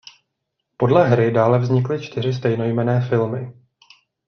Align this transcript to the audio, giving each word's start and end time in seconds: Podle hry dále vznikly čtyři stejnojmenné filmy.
Podle 0.77 1.09
hry 1.09 1.31
dále 1.31 1.59
vznikly 1.59 2.01
čtyři 2.03 2.33
stejnojmenné 2.33 3.01
filmy. 3.09 3.53